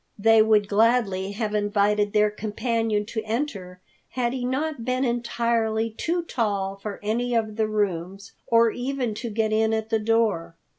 [0.17, 6.23] They would gladly have invited their companion to enter, had he not been entirely too
[6.23, 10.57] tall for any of the rooms, or even to get in at the door.